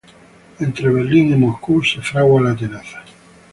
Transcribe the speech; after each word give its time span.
Entre 0.59 0.89
Berlín 0.89 1.31
y 1.31 1.35
Moscú 1.37 1.83
se 1.83 2.01
fragua 2.01 2.41
la 2.41 2.55
tenaza. 2.55 3.03